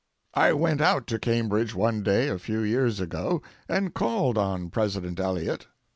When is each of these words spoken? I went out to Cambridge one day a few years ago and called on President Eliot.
I 0.33 0.53
went 0.53 0.81
out 0.81 1.05
to 1.09 1.19
Cambridge 1.19 1.75
one 1.75 2.01
day 2.01 2.27
a 2.27 2.39
few 2.39 2.61
years 2.61 2.99
ago 2.99 3.43
and 3.69 3.93
called 3.93 4.35
on 4.35 4.71
President 4.71 5.19
Eliot. 5.19 5.67